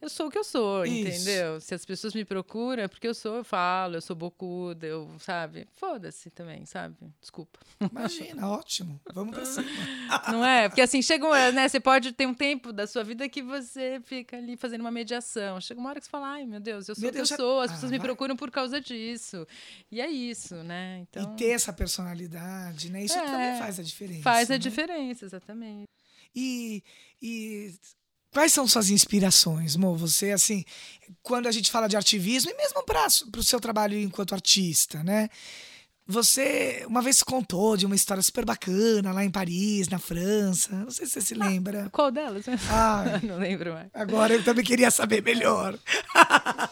[0.00, 1.08] eu sou o que eu sou, Isso.
[1.08, 1.60] entendeu?
[1.60, 5.10] Se as pessoas me procuram, é porque eu sou, eu falo, eu sou bocuda, eu,
[5.18, 5.66] sabe?
[5.74, 6.96] Foda-se também, sabe?
[7.20, 7.58] Desculpa.
[7.80, 9.00] Imagina, ótimo.
[9.12, 9.66] Vamos pra cima.
[10.30, 10.68] Não é?
[10.68, 11.68] Porque assim, chega, né?
[11.68, 15.60] Você pode ter um tempo da sua vida que você fica ali fazendo uma mediação.
[15.60, 17.30] Chega uma hora que você fala, ai, meu Deus, eu sou meu o que Deus,
[17.32, 19.46] eu sou, as pessoas ah, me procuram por causa disso.
[19.90, 21.00] E é isso, né?
[21.08, 21.34] Então...
[21.34, 23.04] E ter essa personalidade, né?
[23.04, 24.22] Isso é, também faz a diferença.
[24.22, 24.54] Faz né?
[24.54, 25.88] a diferença, exatamente.
[26.34, 26.84] E,
[27.20, 27.74] e
[28.32, 29.96] Quais são suas inspirações, Mo?
[29.96, 30.64] Você, assim,
[31.22, 35.28] quando a gente fala de ativismo, e mesmo para o seu trabalho enquanto artista, né?
[36.10, 40.74] Você uma vez contou de uma história super bacana lá em Paris, na França.
[40.74, 41.90] Não sei se você se lembra.
[41.92, 42.46] Qual delas?
[42.70, 43.88] Ah, Não lembro mais.
[43.92, 45.78] agora eu também queria saber melhor.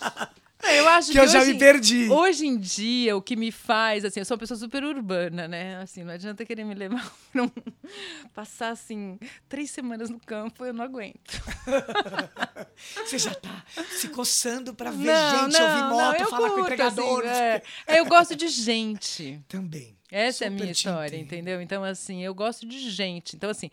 [0.73, 2.09] Eu acho que, Que eu já hoje, me perdi.
[2.11, 5.77] Hoje em dia, o que me faz, assim, eu sou uma pessoa super urbana, né?
[5.77, 7.51] Assim, não adianta querer me levar pra um...
[8.35, 11.43] Passar, assim, três semanas no campo, eu não aguento.
[13.05, 16.49] Você já tá se coçando pra ver não, gente, não, ouvir não, moto, eu falar
[16.49, 17.21] com o curto, entregador.
[17.21, 17.63] assim, é.
[17.87, 19.41] É, eu gosto de gente.
[19.49, 19.97] Também.
[20.11, 21.61] Essa é a Super minha história, entendeu?
[21.61, 23.35] Então, assim, eu gosto de gente.
[23.35, 23.71] Então, assim,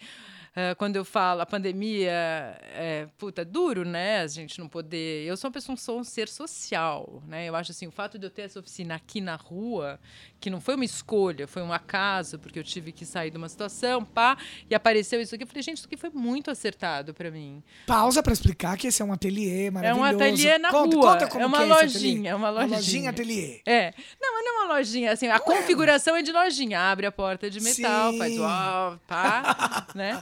[0.55, 4.21] ah, quando eu falo a pandemia, é, puta, duro, né?
[4.21, 5.25] A gente não poder.
[5.25, 7.49] Eu sou uma pessoa, sou um ser social, né?
[7.49, 9.99] Eu acho assim, o fato de eu ter essa oficina aqui na rua,
[10.43, 13.47] que não foi uma escolha, foi um acaso, porque eu tive que sair de uma
[13.47, 14.37] situação, pá,
[14.69, 15.45] e apareceu isso aqui.
[15.45, 17.63] Eu falei, gente, isso aqui foi muito acertado pra mim.
[17.87, 20.01] Pausa pra explicar que esse é um ateliê É maravilhoso.
[20.01, 21.11] um ateliê na conta, rua.
[21.13, 22.67] Conta como é uma que é lojinha, é uma lojinha.
[22.67, 23.61] Uma lojinha ateliê.
[23.65, 23.93] É.
[24.21, 26.77] Não, mas não é uma lojinha, assim, a configuração é de lojinha.
[26.91, 28.17] Abre a porta de metal, Sim.
[28.17, 30.21] faz uau, pá, né?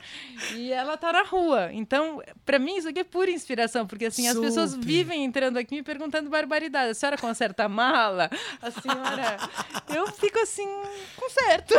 [0.53, 1.71] E ela tá na rua.
[1.73, 4.85] Então, pra mim, isso aqui é pura inspiração, porque assim, as pessoas Super.
[4.85, 6.91] vivem entrando aqui me perguntando barbaridade.
[6.91, 8.29] A senhora conserta a mala?
[8.61, 9.37] A senhora.
[9.89, 10.67] Eu fico assim,
[11.15, 11.75] conserto.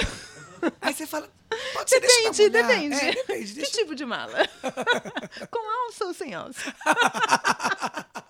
[0.80, 1.28] Aí você fala,
[1.74, 2.94] pode ser Depende, depende.
[2.94, 3.52] É, depende.
[3.52, 3.72] Que Deixa...
[3.78, 4.48] tipo de mala?
[5.50, 6.74] Com alça ou sem alça?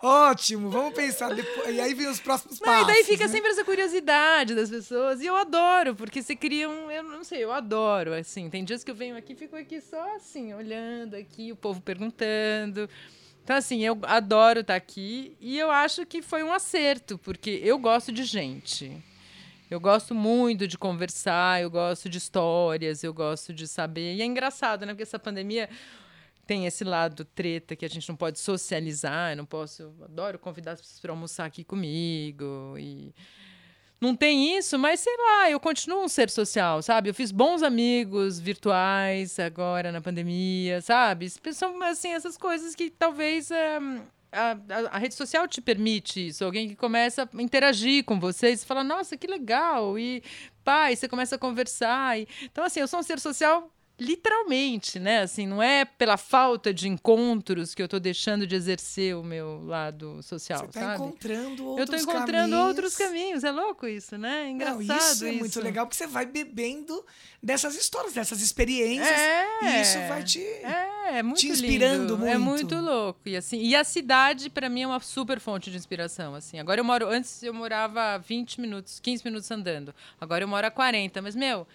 [0.00, 1.74] Ótimo, vamos pensar depois.
[1.74, 2.84] E aí vem os próximos Não, passos.
[2.84, 3.32] e daí fica né?
[3.32, 5.20] sempre essa curiosidade das pessoas.
[5.20, 6.90] E eu adoro, porque você cria um.
[6.90, 8.48] Eu não sei, eu adoro, assim.
[8.48, 11.80] Tem dias que eu venho aqui e fico aqui só assim, olhando aqui, o povo
[11.80, 12.88] perguntando.
[13.42, 17.78] Então, assim, eu adoro estar aqui e eu acho que foi um acerto, porque eu
[17.78, 19.02] gosto de gente.
[19.70, 24.14] Eu gosto muito de conversar, eu gosto de histórias, eu gosto de saber.
[24.14, 24.92] E é engraçado, né?
[24.92, 25.68] Porque essa pandemia
[26.46, 29.82] tem esse lado treta que a gente não pode socializar, eu não posso.
[29.82, 32.76] Eu adoro convidar as pessoas para almoçar aqui comigo.
[32.78, 33.14] E
[34.00, 37.10] não tem isso, mas sei lá, eu continuo um ser social, sabe?
[37.10, 41.28] Eu fiz bons amigos virtuais agora na pandemia, sabe?
[41.52, 43.50] São assim, essas coisas que talvez.
[43.50, 43.78] eh,
[44.32, 48.62] a, a- a rede social te permite isso, alguém que começa a interagir com vocês
[48.62, 50.22] e fala, nossa, que legal, e
[50.64, 52.18] pai, você começa a conversar.
[52.18, 52.28] E...
[52.44, 55.22] Então, assim, eu sou um ser social literalmente, né?
[55.22, 59.64] Assim, não é pela falta de encontros que eu tô deixando de exercer o meu
[59.64, 60.94] lado social, Você tá sabe?
[60.94, 62.68] encontrando Eu outros tô encontrando caminhos.
[62.68, 64.42] outros caminhos, é louco isso, né?
[64.42, 67.04] É Não, engraçado isso é muito legal, porque você vai bebendo
[67.42, 69.08] dessas histórias, dessas experiências.
[69.18, 69.46] É.
[69.62, 70.40] E isso vai te.
[70.40, 72.74] É, é muito te inspirando lindo, É muito.
[72.74, 73.20] muito louco.
[73.26, 76.34] E, assim, e a cidade, pra mim, é uma super fonte de inspiração.
[76.34, 76.58] Assim.
[76.58, 77.08] Agora eu moro.
[77.08, 79.94] Antes eu morava 20 minutos, 15 minutos andando.
[80.20, 81.20] Agora eu moro a 40.
[81.22, 81.66] Mas, meu,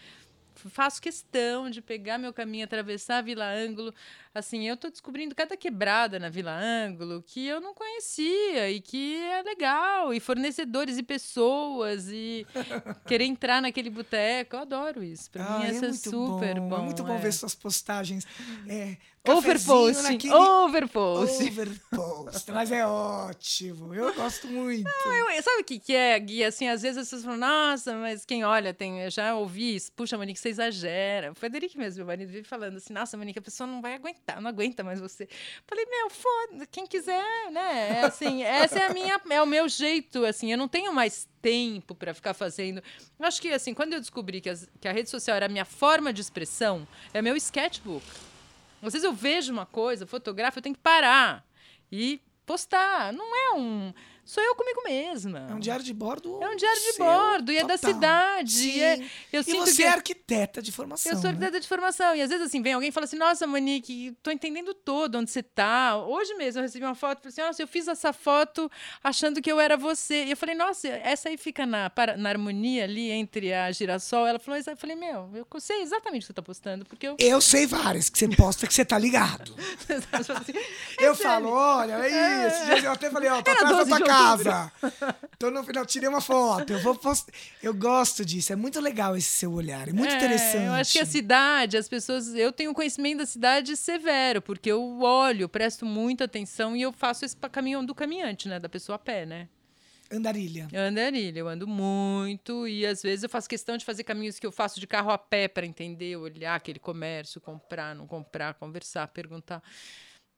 [0.70, 3.94] faço questão de pegar meu caminho, atravessar a Vila Ângulo.
[4.34, 9.16] Assim, eu tô descobrindo cada quebrada na Vila Ângulo que eu não conhecia e que
[9.16, 10.14] é legal.
[10.14, 12.46] E fornecedores e pessoas e
[13.06, 14.56] querer entrar naquele boteco.
[14.56, 15.30] Eu adoro isso.
[15.30, 16.78] Pra Ah, mim, é é, super bom.
[16.78, 17.20] É muito bom é.
[17.20, 18.26] ver suas postagens.
[18.68, 21.44] É, cafezinho Overpost, naquele- overpost.
[21.44, 22.52] Overpost.
[22.52, 23.94] Mas é ótimo.
[23.94, 24.86] Eu gosto muito.
[25.06, 26.44] Eu- sabe o que, que é, Gui?
[26.44, 29.92] Assim, às vezes as pessoas falam, nossa, mas quem olha, tem, eu já ouvi isso.
[29.94, 31.32] Puxa, Monique, você exagera.
[31.32, 34.42] O Frederico mesmo, meu marido, vive falando assim, nossa, Monique, a pessoa não vai aguentar,
[34.42, 35.28] não aguenta mais você.
[35.66, 38.00] Falei, meu, foda, quem quiser, né?
[38.02, 41.28] É assim, essa é a minha, é o meu jeito, assim, eu não tenho mais
[41.42, 42.82] tempo para ficar fazendo.
[43.20, 45.50] Eu acho que, assim, quando eu descobri que, as- que a rede social era a
[45.50, 48.06] minha forma de expressão, é meu sketchbook.
[48.88, 51.46] Às vezes eu vejo uma coisa, fotografo, eu tenho que parar
[51.92, 53.14] e postar.
[53.14, 53.94] Não é um.
[54.26, 55.48] Sou eu comigo mesma.
[55.50, 56.42] É um diário de bordo.
[56.42, 57.94] É um diário de bordo, e é da total.
[57.94, 58.70] cidade.
[58.70, 59.00] E, é,
[59.32, 61.12] eu E sinto você que é arquiteta de formação.
[61.12, 61.30] eu sou né?
[61.32, 62.16] arquiteta de formação.
[62.16, 65.30] E às vezes, assim, vem alguém e fala assim: Nossa, Monique, tô entendendo todo onde
[65.30, 65.98] você tá.
[65.98, 68.72] Hoje mesmo eu recebi uma foto e falei assim: Nossa, eu fiz essa foto
[69.04, 70.26] achando que eu era você.
[70.26, 74.26] E eu falei: Nossa, essa aí fica na, para- na harmonia ali entre a girassol.
[74.26, 77.16] Ela falou: Eu falei: Meu, eu sei exatamente o que você tá postando, porque eu.
[77.20, 79.54] Eu sei várias que você posta que você tá ligado.
[80.14, 80.54] Assim,
[81.00, 82.56] eu falo, olha, é isso.
[82.56, 84.72] Esses dias Eu até falei, ó, Era atrás da 12 tua casa.
[85.38, 86.74] Tô no final, tirei uma foto.
[86.74, 87.32] Eu vou post...
[87.62, 88.54] Eu gosto disso.
[88.54, 89.88] É muito legal esse seu olhar.
[89.88, 90.66] É muito É, interessante.
[90.66, 92.34] Eu acho que a cidade, as pessoas.
[92.34, 96.92] Eu tenho um conhecimento da cidade severo, porque eu olho, presto muita atenção e eu
[96.92, 98.60] faço esse caminho do caminhante, né?
[98.60, 99.48] Da pessoa a pé, né?
[100.12, 100.68] Andarilha.
[101.08, 104.52] Anilha, eu ando muito e às vezes eu faço questão de fazer caminhos que eu
[104.52, 109.64] faço de carro a pé para entender, olhar aquele comércio, comprar, não comprar, conversar, perguntar.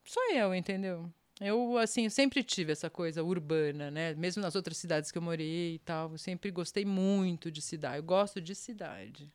[0.05, 1.11] Sou eu, entendeu?
[1.39, 4.13] Eu, assim, eu sempre tive essa coisa urbana, né?
[4.13, 7.97] Mesmo nas outras cidades que eu morei e tal, eu sempre gostei muito de cidade.
[7.97, 9.29] Eu gosto de cidade.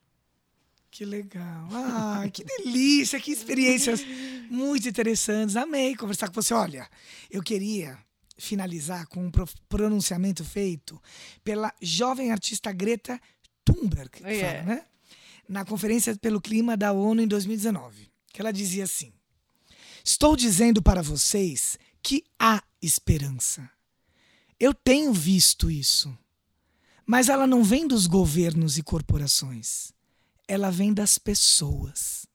[0.90, 1.68] Que legal.
[1.72, 4.02] Ah, que delícia, que experiências
[4.50, 5.56] muito interessantes.
[5.56, 6.52] Amei conversar com você.
[6.54, 6.88] Olha,
[7.30, 7.98] eu queria
[8.36, 9.30] finalizar com um
[9.68, 11.00] pronunciamento feito
[11.44, 13.20] pela jovem artista Greta
[13.64, 14.62] Thunberg, que Yeah.
[14.64, 14.84] fala, né?
[15.48, 19.12] na Conferência pelo Clima da ONU em 2019, que ela dizia assim:
[20.04, 23.68] Estou dizendo para vocês que há esperança.
[24.58, 26.16] Eu tenho visto isso.
[27.06, 29.92] Mas ela não vem dos governos e corporações.
[30.46, 32.26] Ela vem das pessoas.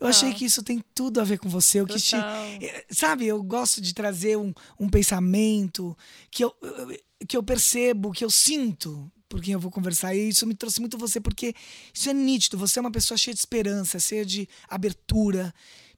[0.00, 1.80] Eu achei que isso tem tudo a ver com você.
[1.80, 2.46] Eu quis te- Total.
[2.62, 5.96] eh, Sabe, eu gosto de trazer um, um pensamento
[6.30, 10.14] que eu, eu- que eu percebo, que eu sinto por quem eu vou conversar.
[10.14, 11.54] E isso me trouxe muito você, porque
[11.92, 12.56] isso é nítido.
[12.58, 15.52] Você é uma pessoa cheia de esperança, cheia de abertura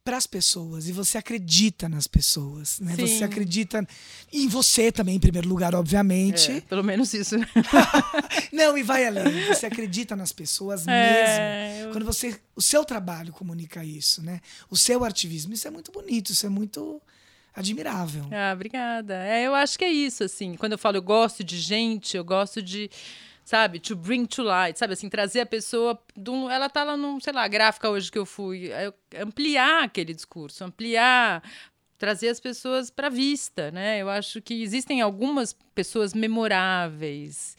[0.05, 0.89] para as pessoas.
[0.89, 2.81] E você acredita nas pessoas.
[2.81, 2.95] Né?
[2.97, 3.07] Sim.
[3.07, 3.87] Você acredita
[4.33, 6.51] em você também, em primeiro lugar, obviamente.
[6.51, 7.37] É, pelo menos isso.
[8.53, 9.47] Não, e vai além.
[9.47, 11.87] Você acredita nas pessoas É, mesmo.
[11.89, 12.39] eu- Quando você.
[12.55, 14.41] O seu trabalho comunica isso, né?
[14.71, 15.55] O seu ativismo.
[15.55, 17.01] Isso é muito bonito, isso é muito
[17.55, 18.25] admirável.
[18.31, 19.15] Ah, obrigada.
[19.27, 20.55] É, eu acho que é isso, assim.
[20.57, 22.91] Quando eu falo eu gosto de gente, eu gosto de,
[23.45, 25.99] sabe, to bring to light, sabe, assim, trazer a pessoa.
[26.29, 28.71] um- ela tá lá num, sei lá, gráfica hoje que eu fui.
[28.71, 31.43] é, ampliar aquele discurso, ampliar.
[31.99, 34.01] Trazer as pessoas para vista, né?
[34.03, 37.57] Eu acho que existem algumas pessoas memoráveis.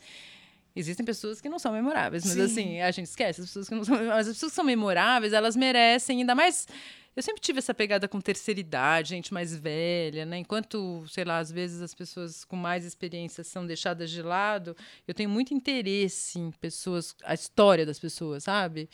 [0.76, 2.42] Existem pessoas que não são memoráveis, mas Sim.
[2.42, 4.28] assim, a gente esquece as pessoas que não são memoráveis.
[4.28, 6.68] As pessoas que são memoráveis, elas merecem, ainda mais.
[7.16, 10.40] Eu sempre tive essa pegada com terceira idade, gente mais velha, né?
[10.40, 14.76] Enquanto, sei lá, às vezes as pessoas com mais experiência são deixadas de lado,
[15.08, 18.90] eu tenho muito interesse em pessoas, a história das pessoas, sabe?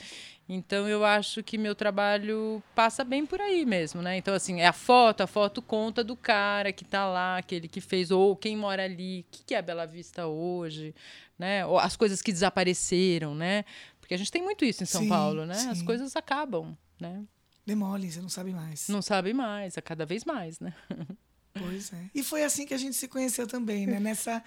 [0.49, 4.17] Então eu acho que meu trabalho passa bem por aí mesmo, né?
[4.17, 7.79] Então, assim, é a foto, a foto conta do cara que tá lá, aquele que
[7.79, 10.93] fez, ou quem mora ali, o que, que é a Bela Vista hoje,
[11.37, 11.65] né?
[11.65, 13.63] Ou as coisas que desapareceram, né?
[14.01, 15.55] Porque a gente tem muito isso em São Sim, Paulo, né?
[15.69, 15.85] As sim.
[15.85, 17.23] coisas acabam, né?
[17.65, 18.87] Demolem, você não sabe mais.
[18.89, 20.73] Não sabe mais, a cada vez mais, né?
[21.59, 21.97] Pois é.
[22.13, 23.99] E foi assim que a gente se conheceu também, né?
[24.09, 24.43] Nessa.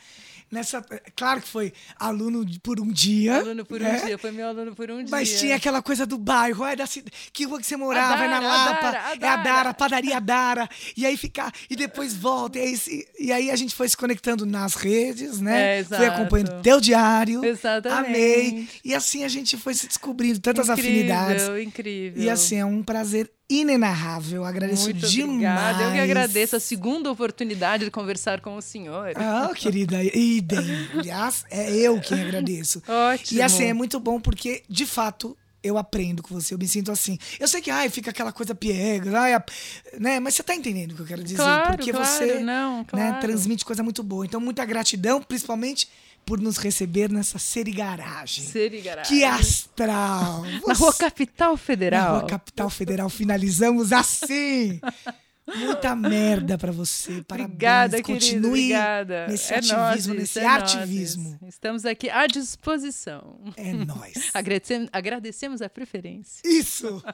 [0.50, 0.82] nessa
[1.16, 3.36] claro que foi aluno por um dia.
[3.36, 4.00] Aluno por um né?
[4.04, 5.08] dia, foi meu aluno por um dia.
[5.10, 6.84] Mas tinha aquela coisa do bairro, ai, da
[7.32, 9.42] que rua que você morava, é na Dara, a Lapa, Dara, a é a Dara.
[9.42, 13.56] Dara, padaria Dara, e aí ficar, e depois volta, e aí, se- e aí a
[13.56, 15.78] gente foi se conectando nas redes, né?
[15.80, 16.20] É, Fui exato.
[16.20, 18.08] acompanhando teu diário, Exatamente.
[18.10, 22.22] amei, e assim a gente foi se descobrindo tantas incrível, afinidades, Incrível.
[22.22, 25.30] e assim é um prazer inenarrável, agradeço Muito demais.
[25.30, 25.82] obrigada.
[25.84, 29.12] Eu que agradeço a segunda oportunidade de conversar com o senhor.
[29.16, 30.88] Ah, querida, idem.
[30.94, 32.82] Aliás, é eu quem agradeço.
[32.88, 33.38] Ótimo.
[33.38, 36.90] E assim, é muito bom porque, de fato, eu aprendo com você, eu me sinto
[36.90, 37.18] assim.
[37.38, 39.32] Eu sei que, ai, fica aquela coisa piega, ai,
[39.98, 40.18] né?
[40.18, 41.36] Mas você tá entendendo o que eu quero dizer.
[41.36, 43.20] Claro, porque claro, você não, né, claro.
[43.20, 44.26] transmite coisa muito boa.
[44.26, 45.88] Então, muita gratidão, principalmente
[46.24, 48.44] por nos receber nessa serigaragem.
[48.44, 49.18] Serigaragem.
[49.18, 50.42] Que astral!
[50.66, 52.12] Na rua Capital Federal.
[52.14, 54.80] Na Rua Capital Federal, finalizamos assim!
[55.56, 57.20] Muita merda pra você.
[57.24, 57.46] Parabéns.
[57.54, 58.02] Obrigada.
[58.02, 59.26] Continue Obrigada.
[59.26, 61.38] nesse É ativismo, nóis, nesse é ativismo.
[61.42, 61.54] nóis.
[61.54, 63.40] Estamos aqui à disposição.
[63.56, 64.14] É nóis.
[64.32, 66.42] Agradecemos, agradecemos a preferência.
[66.48, 67.02] Isso!